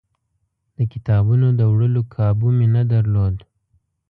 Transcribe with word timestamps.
د 0.77 0.77
کتابونو 0.93 1.47
د 1.59 1.61
وړلو 1.73 2.01
کابو 2.15 2.47
مې 2.57 2.67
نه 2.75 2.83
درلود. 2.91 3.35